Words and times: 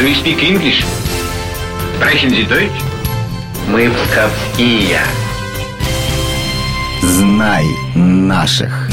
Do 0.00 0.08
you 0.08 0.14
speak 0.14 0.42
English? 0.42 0.82
Sprechen 1.96 2.30
Sie 2.30 2.44
Deutsch? 2.44 2.80
Мы 3.68 3.90
псковские. 3.90 4.98
Знай 7.02 7.66
наших. 7.94 8.88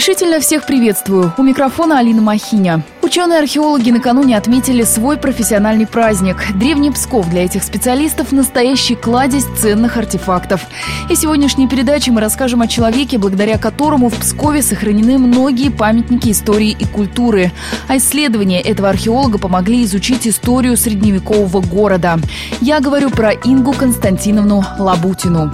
Решительно 0.00 0.40
всех 0.40 0.64
приветствую. 0.64 1.34
У 1.36 1.42
микрофона 1.42 1.98
Алина 1.98 2.22
Махиня. 2.22 2.82
Ученые-археологи 3.02 3.90
накануне 3.90 4.38
отметили 4.38 4.82
свой 4.82 5.18
профессиональный 5.18 5.86
праздник. 5.86 6.38
Древний 6.54 6.90
Псков 6.90 7.28
для 7.28 7.44
этих 7.44 7.62
специалистов– 7.62 8.28
настоящий 8.32 8.94
кладезь 8.94 9.44
ценных 9.58 9.98
артефактов. 9.98 10.62
И 11.10 11.14
в 11.14 11.18
сегодняшней 11.18 11.68
передаче 11.68 12.12
мы 12.12 12.22
расскажем 12.22 12.62
о 12.62 12.66
человеке, 12.66 13.18
благодаря 13.18 13.58
которому 13.58 14.08
в 14.08 14.14
Пскове 14.14 14.62
сохранены 14.62 15.18
многие 15.18 15.68
памятники 15.68 16.30
истории 16.30 16.70
и 16.70 16.86
культуры. 16.86 17.52
А 17.86 17.98
исследования 17.98 18.62
этого 18.62 18.88
археолога 18.88 19.36
помогли 19.36 19.84
изучить 19.84 20.26
историю 20.26 20.78
средневекового 20.78 21.60
города. 21.60 22.18
Я 22.62 22.80
говорю 22.80 23.10
про 23.10 23.32
Ингу 23.32 23.74
Константиновну 23.74 24.64
Лабутину. 24.78 25.52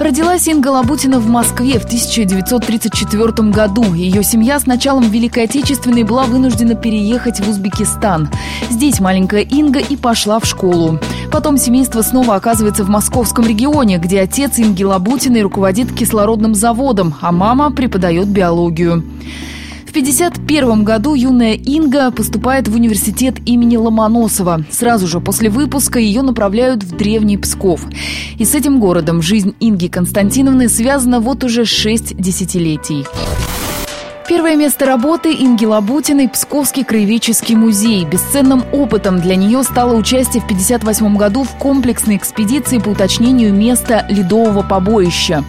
Родилась 0.00 0.48
Инга 0.48 0.68
Лабутина 0.68 1.20
в 1.20 1.28
Москве 1.28 1.78
в 1.78 1.84
1934 1.84 3.50
году. 3.50 3.92
Ее 3.92 4.24
семья 4.24 4.58
с 4.58 4.64
началом 4.64 5.10
Великой 5.10 5.44
Отечественной 5.44 6.04
была 6.04 6.24
вынуждена 6.24 6.74
переехать 6.74 7.38
в 7.38 7.46
Узбекистан. 7.50 8.30
Здесь 8.70 8.98
маленькая 8.98 9.42
Инга 9.42 9.78
и 9.78 9.98
пошла 9.98 10.40
в 10.40 10.46
школу. 10.46 10.98
Потом 11.30 11.58
семейство 11.58 12.00
снова 12.00 12.36
оказывается 12.36 12.82
в 12.82 12.88
московском 12.88 13.46
регионе, 13.46 13.98
где 13.98 14.22
отец 14.22 14.58
Инги 14.58 14.84
Лабутиной 14.84 15.42
руководит 15.42 15.92
кислородным 15.92 16.54
заводом, 16.54 17.14
а 17.20 17.30
мама 17.30 17.70
преподает 17.70 18.26
биологию. 18.26 19.04
В 19.90 19.92
1951 19.92 20.84
году 20.84 21.14
юная 21.14 21.54
Инга 21.54 22.12
поступает 22.12 22.68
в 22.68 22.76
университет 22.76 23.40
имени 23.44 23.76
Ломоносова. 23.76 24.64
Сразу 24.70 25.08
же 25.08 25.18
после 25.18 25.50
выпуска 25.50 25.98
ее 25.98 26.22
направляют 26.22 26.84
в 26.84 26.96
Древний 26.96 27.36
Псков. 27.36 27.84
И 28.38 28.44
с 28.44 28.54
этим 28.54 28.78
городом 28.78 29.20
жизнь 29.20 29.56
Инги 29.58 29.88
Константиновны 29.88 30.68
связана 30.68 31.18
вот 31.18 31.42
уже 31.42 31.64
шесть 31.64 32.16
десятилетий. 32.16 33.04
Первое 34.30 34.54
место 34.54 34.86
работы 34.86 35.34
Инги 35.34 35.64
Лабутиной– 35.64 36.28
Псковский 36.32 36.84
краеведческий 36.84 37.56
музей. 37.56 38.04
Бесценным 38.04 38.62
опытом 38.70 39.20
для 39.20 39.34
нее 39.34 39.64
стало 39.64 39.96
участие 39.96 40.40
в 40.40 40.44
1958 40.44 41.16
году 41.16 41.42
в 41.42 41.50
комплексной 41.56 42.16
экспедиции 42.16 42.78
по 42.78 42.90
уточнению 42.90 43.52
места 43.52 44.06
ледового 44.08 44.62
побоища. 44.62 45.42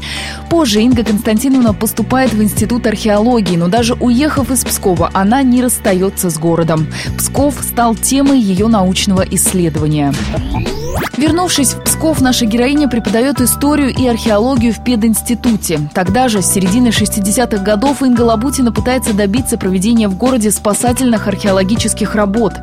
Позже 0.50 0.82
Инга 0.82 1.04
Константиновна 1.04 1.76
поступает 1.76 2.34
в 2.34 2.42
Институт 2.42 2.88
археологии, 2.88 3.56
но 3.56 3.68
даже 3.68 3.94
уехав 3.94 4.50
из 4.50 4.66
Пскова, 4.66 5.12
она 5.14 5.44
не 5.44 5.62
расстается 5.62 6.32
с 6.32 6.40
городом. 6.40 6.88
Псков 7.20 7.62
стал 7.62 7.94
темой 7.94 8.40
ее 8.40 8.66
научного 8.66 9.22
исследования. 9.22 10.12
Вернувшись 11.18 11.74
в 11.74 11.84
Псков, 11.84 12.20
наша 12.20 12.46
героиня 12.46 12.88
преподает 12.88 13.42
историю 13.42 13.90
и 13.90 14.08
археологию 14.08 14.74
в 14.74 14.84
пединституте. 14.84 15.80
Тогда 15.94 16.28
же, 16.30 16.42
с 16.42 16.52
середины 16.52 16.88
60-х 16.88 17.64
годов, 17.64 18.02
Инга 18.02 18.22
Лабутина 18.22 18.71
пытается 18.72 19.16
добиться 19.16 19.58
проведения 19.58 20.08
в 20.08 20.18
городе 20.18 20.52
спасательных 20.52 21.28
археологических 21.28 22.16
работ. 22.16 22.54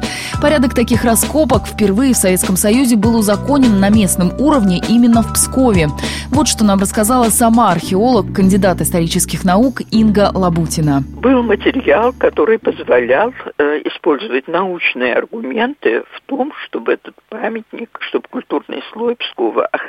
Порядок 0.40 0.74
таких 0.74 1.04
раскопок 1.04 1.66
впервые 1.66 2.14
в 2.14 2.16
Советском 2.16 2.56
Союзе 2.56 2.96
был 2.96 3.16
узаконен 3.16 3.80
на 3.80 3.90
местном 3.90 4.32
уровне 4.38 4.80
именно 4.88 5.22
в 5.22 5.32
Пскове. 5.32 5.88
Вот 6.30 6.48
что 6.48 6.64
нам 6.64 6.80
рассказала 6.80 7.24
сама 7.24 7.72
археолог, 7.72 8.32
кандидат 8.34 8.80
исторических 8.80 9.44
наук 9.44 9.80
Инга 9.90 10.30
Лабутина. 10.34 11.02
Был 11.20 11.42
материал, 11.42 12.12
который 12.12 12.58
позволял 12.58 13.32
э, 13.58 13.80
использовать 13.84 14.48
научные 14.48 15.14
аргументы 15.14 16.02
в 16.02 16.20
том, 16.26 16.52
чтобы 16.64 16.92
этот 16.92 17.14
памятник, 17.28 17.98
чтобы 18.00 18.26
культурный 18.30 18.82
слой 18.92 19.16
Пскова 19.16 19.66
охранялся, 19.66 19.87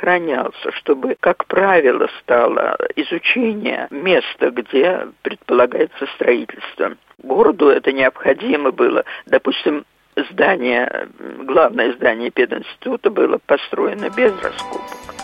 чтобы, 0.80 1.16
как 1.20 1.46
правило, 1.46 2.08
стало 2.20 2.76
изучение 2.96 3.86
места, 3.90 4.50
где 4.50 5.06
предполагается 5.22 6.06
строительство. 6.14 6.96
Городу 7.22 7.68
это 7.68 7.92
необходимо 7.92 8.72
было. 8.72 9.04
Допустим, 9.26 9.84
здание, 10.30 11.08
главное 11.44 11.92
здание 11.92 12.30
пединститута 12.30 13.10
было 13.10 13.38
построено 13.46 14.10
без 14.10 14.32
раскопок. 14.42 15.19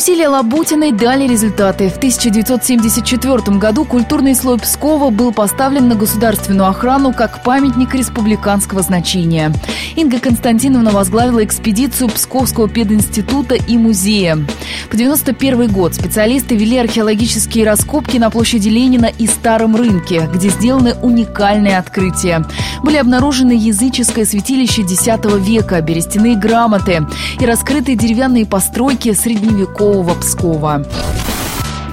Усилия 0.00 0.28
Лабутиной 0.28 0.92
дали 0.92 1.28
результаты. 1.28 1.90
В 1.90 1.98
1974 1.98 3.58
году 3.58 3.84
культурный 3.84 4.34
слой 4.34 4.58
Пскова 4.58 5.10
был 5.10 5.30
поставлен 5.30 5.88
на 5.88 5.94
государственную 5.94 6.70
охрану 6.70 7.12
как 7.12 7.42
памятник 7.42 7.94
республиканского 7.94 8.80
значения. 8.80 9.52
Инга 9.96 10.18
Константиновна 10.18 10.90
возглавила 10.90 11.44
экспедицию 11.44 12.08
Псковского 12.08 12.66
пединститута 12.66 13.56
и 13.56 13.76
музея. 13.76 14.36
В 14.88 14.94
1991 14.94 15.70
год 15.70 15.94
специалисты 15.94 16.56
вели 16.56 16.78
археологические 16.78 17.66
раскопки 17.66 18.16
на 18.16 18.30
площади 18.30 18.70
Ленина 18.70 19.10
и 19.18 19.26
Старом 19.26 19.76
рынке, 19.76 20.30
где 20.32 20.48
сделаны 20.48 20.94
уникальные 20.94 21.76
открытия. 21.76 22.46
Были 22.82 22.96
обнаружены 22.96 23.52
языческое 23.52 24.24
святилище 24.24 24.80
X 24.80 25.06
века, 25.40 25.78
берестяные 25.82 26.36
грамоты 26.36 27.06
и 27.38 27.44
раскрытые 27.44 27.96
деревянные 27.98 28.46
постройки 28.46 29.12
средневековья 29.12 29.89
средневекового 29.90 30.14
Пскова. 30.14 30.86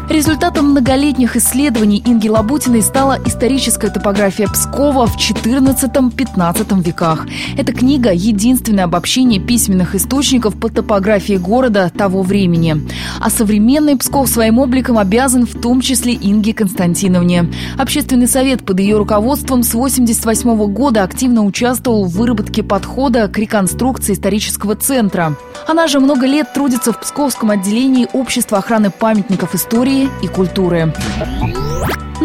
Результатом 0.10 0.70
многолетних 0.70 1.36
исследований 1.36 2.02
Инги 2.06 2.30
Лабутиной 2.30 2.82
стала 2.82 3.20
историческая 3.26 3.90
топография 3.90 4.48
Пскова 4.48 5.06
в 5.06 5.18
XIV-XV 5.18 6.82
веках. 6.82 7.28
Эта 7.58 7.74
книга– 7.74 8.12
единственное 8.14 8.86
обобщение 8.86 9.42
письменных 9.42 9.96
источников 9.96 10.58
по 10.58 10.70
топографии 10.70 11.34
города 11.34 11.92
того 11.96 12.22
времени. 12.22 12.88
А 13.20 13.30
современный 13.30 13.98
Псков 13.98 14.30
своим 14.30 14.60
обликом 14.60 14.98
обязан 14.98 15.46
в 15.46 15.60
том 15.60 15.82
числе 15.82 16.14
Инге 16.14 16.54
Константиновне. 16.54 17.52
Общественный 17.78 18.30
совет 18.30 18.66
под 18.66 18.80
ее 18.80 18.98
руководством 18.98 19.62
с 19.62 19.76
1988 19.76 20.74
года 20.74 21.04
активно 21.04 21.44
участвовал 21.44 22.06
в 22.06 22.12
выработке 22.12 22.64
подхода 22.64 23.28
к 23.28 23.38
реконструкции 23.38 24.14
исторического 24.14 24.76
центра. 24.76 25.36
Она 25.68 25.88
же 25.88 26.00
много 26.00 26.26
лет 26.26 26.54
трудится 26.54 26.94
в 26.94 27.00
Псковском 27.00 27.52
отделении 27.52 28.08
Общества 28.14 28.60
охраны 28.60 28.90
памятников 28.90 29.54
истории 29.54 30.10
и 30.24 30.28
культуры. 30.28 30.94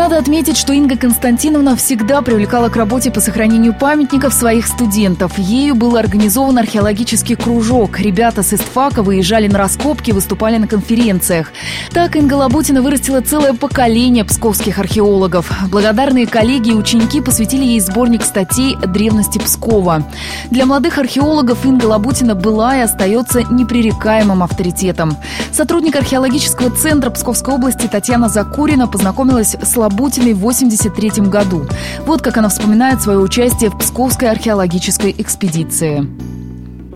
Надо 0.02 0.18
отметить, 0.18 0.56
что 0.56 0.72
Инга 0.72 0.96
Константиновна 0.96 1.76
всегда 1.76 2.22
привлекала 2.22 2.68
к 2.68 2.74
работе 2.74 3.12
по 3.12 3.20
сохранению 3.20 3.72
памятников 3.72 4.34
своих 4.34 4.66
студентов. 4.66 5.38
Ею 5.38 5.76
был 5.76 5.96
организован 5.96 6.58
археологический 6.58 7.36
кружок. 7.36 8.00
Ребята 8.00 8.42
с 8.42 8.52
Истфака 8.52 9.04
выезжали 9.04 9.46
на 9.46 9.58
раскопки, 9.58 10.10
выступали 10.10 10.56
на 10.56 10.66
конференциях. 10.66 11.52
Так 11.92 12.16
Инга 12.16 12.34
Лабутина 12.34 12.82
вырастила 12.82 13.20
целое 13.20 13.52
поколение 13.52 14.24
псковских 14.24 14.80
археологов. 14.80 15.48
Благодарные 15.70 16.26
коллеги 16.26 16.70
и 16.70 16.74
ученики 16.74 17.20
посвятили 17.20 17.64
ей 17.64 17.78
сборник 17.78 18.24
статей 18.24 18.74
«Древности 18.84 19.38
Пскова». 19.38 20.04
Для 20.50 20.66
молодых 20.66 20.98
археологов 20.98 21.64
Инга 21.64 21.86
Лабутина 21.86 22.34
была 22.34 22.76
и 22.76 22.80
остается 22.80 23.44
непререкаемым 23.44 24.42
авторитетом. 24.42 25.16
Сотрудник 25.52 25.94
археологического 25.94 26.70
центра 26.70 27.10
Псковской 27.10 27.54
области 27.54 27.86
Татьяна 27.86 28.28
Закурина 28.28 28.88
познакомилась 28.88 29.54
с 29.54 29.76
Лабутиной 29.92 30.32
в 30.32 30.38
1983 30.38 31.28
году. 31.28 31.62
Вот 32.06 32.22
как 32.22 32.38
она 32.38 32.48
вспоминает 32.48 33.03
свое 33.03 33.19
участие 33.19 33.69
в 33.69 33.78
Псковской 33.78 34.30
археологической 34.30 35.14
экспедиции. 35.19 36.00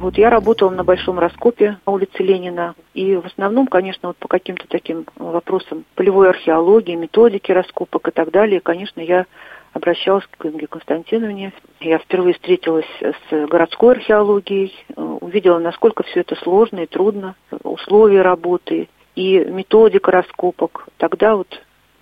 Вот 0.00 0.16
я 0.16 0.30
работала 0.30 0.70
на 0.70 0.82
большом 0.82 1.18
раскопе 1.18 1.78
на 1.84 1.92
улице 1.92 2.22
Ленина. 2.22 2.74
И 2.94 3.16
в 3.16 3.26
основном, 3.26 3.66
конечно, 3.66 4.08
вот 4.08 4.16
по 4.16 4.28
каким-то 4.28 4.64
таким 4.68 5.04
вопросам 5.16 5.84
полевой 5.94 6.30
археологии, 6.30 6.94
методики 6.94 7.52
раскопок 7.52 8.08
и 8.08 8.10
так 8.12 8.30
далее, 8.30 8.60
конечно, 8.60 9.00
я 9.00 9.26
обращалась 9.74 10.24
к 10.38 10.46
Инге 10.46 10.66
Константиновне. 10.66 11.52
Я 11.80 11.98
впервые 11.98 12.34
встретилась 12.34 12.86
с 13.00 13.46
городской 13.46 13.96
археологией, 13.96 14.72
увидела, 14.96 15.58
насколько 15.58 16.02
все 16.04 16.20
это 16.20 16.34
сложно 16.36 16.80
и 16.80 16.86
трудно, 16.86 17.34
условия 17.62 18.22
работы 18.22 18.88
и 19.16 19.38
методика 19.38 20.12
раскопок. 20.12 20.88
Тогда 20.98 21.36
вот 21.36 21.48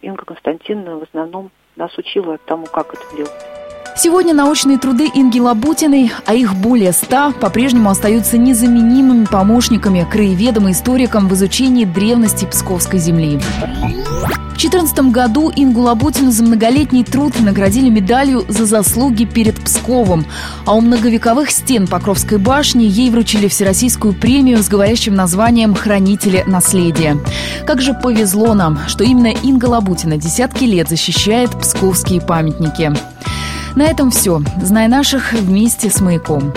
Инга 0.04 0.24
Константиновна 0.24 0.98
в 0.98 1.02
основном 1.02 1.50
нас 1.76 1.96
учила 1.98 2.38
тому, 2.38 2.66
как 2.66 2.94
это 2.94 3.16
делать. 3.16 3.53
Сегодня 3.96 4.35
научные 4.35 4.76
труды 4.76 5.08
Инги 5.14 5.38
Лабутиной, 5.38 6.12
а 6.26 6.35
их 6.35 6.56
более 6.56 6.93
ста, 6.93 7.31
по-прежнему 7.31 7.91
остаются 7.91 8.37
незаменимыми 8.37 9.25
помощниками 9.25 10.06
краеведам 10.11 10.69
и 10.69 10.73
историкам 10.73 11.29
в 11.29 11.35
изучении 11.35 11.85
древности 11.85 12.44
Псковской 12.44 12.99
земли. 12.99 13.38
В 13.38 14.56
2014 14.56 15.12
году 15.12 15.52
Ингу 15.55 15.82
Лабутину 15.82 16.32
за 16.32 16.43
многолетний 16.43 17.05
труд 17.05 17.38
наградили 17.41 17.88
медалью 17.88 18.44
за 18.49 18.67
заслуги 18.67 19.26
перед 19.26 19.62
Псковом, 19.62 20.26
а 20.64 20.75
у 20.75 20.81
многовековых 20.81 21.50
стен 21.50 21.87
Покровской 21.87 22.38
башни 22.38 22.85
ей 22.85 23.11
вручили 23.11 23.46
всероссийскую 23.46 24.12
премию 24.12 24.62
с 24.62 24.69
говорящим 24.69 25.14
названием 25.14 25.75
«Хранители 25.75 26.43
наследия». 26.46 27.17
Как 27.64 27.81
же 27.81 27.94
повезло 27.94 28.55
нам, 28.55 28.79
что 28.88 29.05
именно 29.05 29.29
Инга 29.43 29.67
Лабутина 29.67 30.17
десятки 30.17 30.64
лет 30.64 30.88
защищает 30.88 31.50
псковские 31.50 32.20
памятники. 32.20 32.93
На 33.76 33.82
этом 33.82 34.10
все. 34.10 34.40
Знай 34.62 34.88
наших 34.88 35.32
вместе 35.32 35.90
с 35.90 36.00
«Маяком». 36.00 36.52